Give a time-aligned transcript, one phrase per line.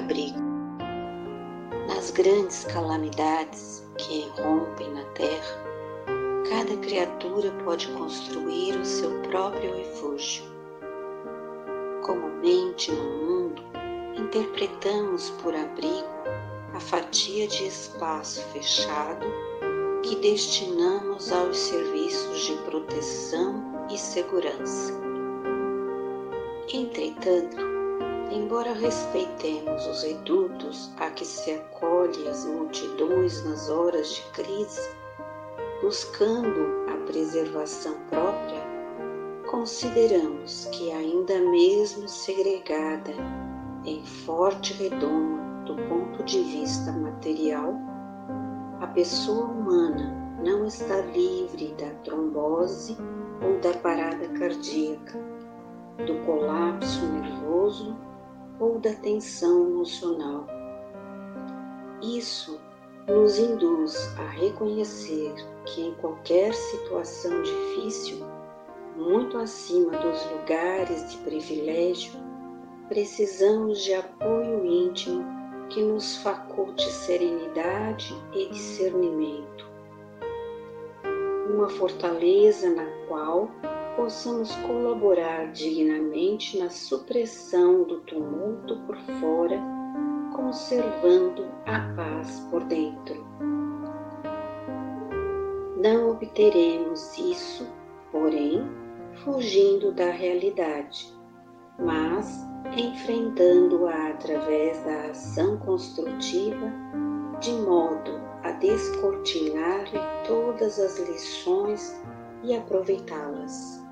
[0.00, 0.38] abrigo.
[1.86, 5.64] Nas grandes calamidades que irrompem na terra,
[6.48, 10.44] cada criatura pode construir o seu próprio refúgio.
[12.02, 13.62] Comumente no mundo,
[14.16, 16.08] interpretamos por abrigo
[16.74, 19.26] a fatia de espaço fechado
[20.02, 24.94] que destinamos aos serviços de proteção e segurança.
[26.72, 27.79] Entretanto,
[28.30, 34.88] embora respeitemos os redutos a que se acolhem as multidões nas horas de crise,
[35.82, 38.60] buscando a preservação própria,
[39.50, 43.12] consideramos que, ainda mesmo segregada
[43.84, 47.74] em forte redoma do ponto de vista material,
[48.80, 52.96] a pessoa humana não está livre da trombose
[53.44, 55.18] ou da parada cardíaca,
[56.06, 57.94] do colapso nervoso
[58.60, 60.46] ou da tensão emocional.
[62.02, 62.60] Isso
[63.08, 68.24] nos induz a reconhecer que em qualquer situação difícil,
[68.96, 72.12] muito acima dos lugares de privilégio,
[72.88, 75.24] precisamos de apoio íntimo
[75.70, 79.68] que nos faculte serenidade e discernimento.
[81.48, 83.48] Uma fortaleza na qual
[84.00, 89.60] possamos colaborar dignamente na supressão do tumulto por fora,
[90.34, 93.22] conservando a paz por dentro.
[95.76, 97.68] Não obteremos isso,
[98.10, 98.64] porém,
[99.22, 101.12] fugindo da realidade,
[101.78, 102.42] mas
[102.74, 106.72] enfrentando-a através da ação construtiva,
[107.38, 112.02] de modo a descortinar-lhe todas as lições
[112.42, 113.89] e aproveitá-las.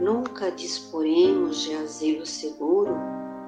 [0.00, 2.94] Nunca disporemos de asilo seguro,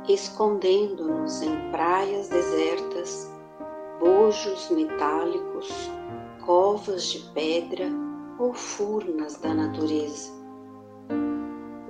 [0.09, 3.31] escondendo-nos em praias desertas,
[4.01, 5.69] bojos metálicos,
[6.45, 7.91] covas de pedra
[8.39, 10.33] ou furnas da natureza.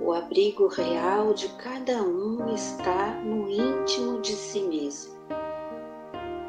[0.01, 5.13] O abrigo real de cada um está no íntimo de si mesmo.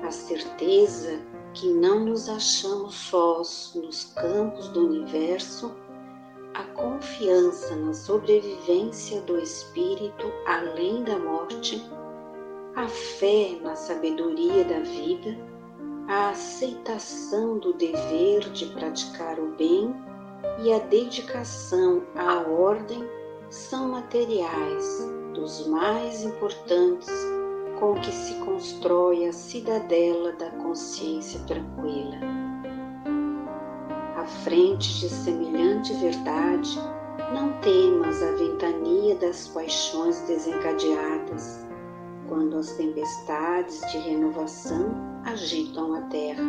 [0.03, 1.21] A certeza
[1.55, 5.73] que não nos achamos sós nos campos do universo,
[6.61, 11.83] a confiança na sobrevivência do espírito além da morte,
[12.77, 15.39] a fé na sabedoria da vida
[16.07, 19.95] a aceitação do dever de praticar o bem
[20.63, 23.09] e a dedicação à ordem
[23.49, 27.09] são materiais dos mais importantes
[27.79, 32.50] com que se constrói a cidadela da consciência tranquila.
[34.45, 36.79] Frente de semelhante verdade,
[37.35, 41.67] não temas a ventania das paixões desencadeadas,
[42.27, 46.43] quando as tempestades de renovação agitam a terra.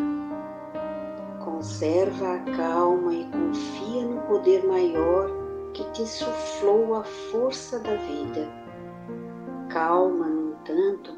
[1.43, 5.29] Conserva a calma e confia no poder maior
[5.73, 8.47] que te suflou a força da vida.
[9.69, 11.17] Calma, no entanto,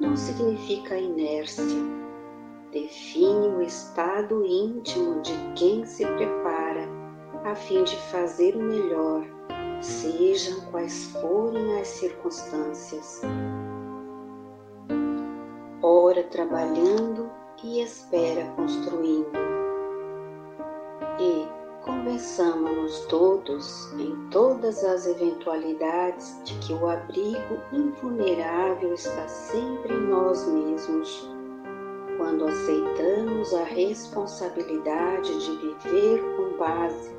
[0.00, 1.64] não significa inércia.
[2.72, 6.88] Define estado íntimo de quem se prepara
[7.44, 9.24] a fim de fazer o melhor,
[9.80, 13.22] sejam quais forem as circunstâncias
[15.84, 17.30] ora trabalhando
[17.62, 19.38] e espera construindo.
[21.18, 21.46] E
[21.84, 30.46] convençamos-nos todos, em todas as eventualidades, de que o abrigo invulnerável está sempre em nós
[30.46, 31.28] mesmos,
[32.24, 37.14] quando aceitamos a responsabilidade de viver com base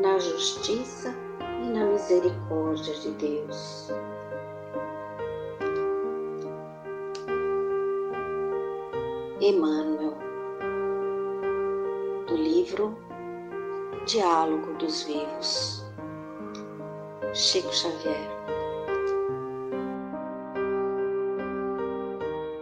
[0.00, 1.14] na justiça
[1.62, 3.92] e na misericórdia de Deus.
[9.38, 10.16] Emmanuel,
[12.26, 12.96] do livro
[14.06, 15.84] Diálogo dos Vivos,
[17.34, 18.37] Chico Xavier.